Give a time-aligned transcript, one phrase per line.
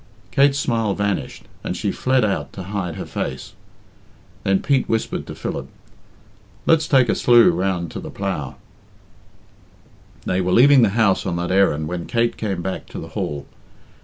[0.31, 3.53] Kate's smile vanished, and she fled out to hide her face.
[4.43, 5.67] Then Pete whispered to Philip,
[6.65, 8.55] "Let's take a slieu round to the 'Plough.'"
[10.25, 13.45] They were leaving the house on that errand when Kate came back to the hall.